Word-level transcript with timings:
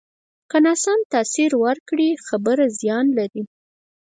که 0.49 0.57
ناسم 0.65 0.99
تاثر 1.11 1.51
ورکړې، 1.63 2.09
خبره 2.27 2.65
زیان 2.79 3.05
لري 3.17 3.43